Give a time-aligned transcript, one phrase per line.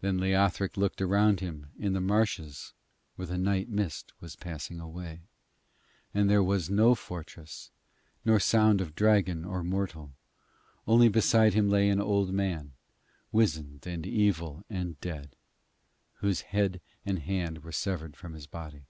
[0.00, 2.72] Then Leothric looked around him in the marshes
[3.14, 5.22] where the night mist was passing away,
[6.12, 7.70] and there was no fortress
[8.24, 10.14] nor sound of dragon or mortal,
[10.88, 12.72] only beside him lay an old man,
[13.30, 15.36] wizened and evil and dead,
[16.14, 18.86] whose head and hand were severed from his body.